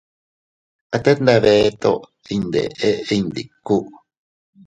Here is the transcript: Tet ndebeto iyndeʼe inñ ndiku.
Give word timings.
Tet 1.03 1.17
ndebeto 1.23 1.91
iyndeʼe 2.33 2.89
inñ 3.15 3.23
ndiku. 3.29 3.77